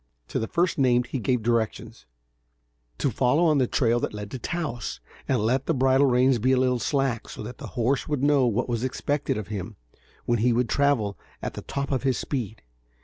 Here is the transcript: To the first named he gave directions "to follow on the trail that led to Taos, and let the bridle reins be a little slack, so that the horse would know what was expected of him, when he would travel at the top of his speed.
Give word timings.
To 0.29 0.39
the 0.39 0.47
first 0.47 0.79
named 0.79 1.05
he 1.05 1.19
gave 1.19 1.43
directions 1.43 2.07
"to 2.97 3.11
follow 3.11 3.45
on 3.45 3.59
the 3.59 3.67
trail 3.67 3.99
that 3.99 4.15
led 4.15 4.31
to 4.31 4.39
Taos, 4.39 4.99
and 5.27 5.37
let 5.41 5.67
the 5.67 5.75
bridle 5.75 6.07
reins 6.07 6.39
be 6.39 6.53
a 6.53 6.57
little 6.57 6.79
slack, 6.79 7.29
so 7.29 7.43
that 7.43 7.59
the 7.59 7.67
horse 7.77 8.07
would 8.07 8.23
know 8.23 8.47
what 8.47 8.67
was 8.67 8.83
expected 8.83 9.37
of 9.37 9.49
him, 9.49 9.75
when 10.25 10.39
he 10.39 10.53
would 10.53 10.69
travel 10.69 11.19
at 11.43 11.53
the 11.53 11.61
top 11.61 11.91
of 11.91 12.01
his 12.01 12.17
speed. 12.17 12.63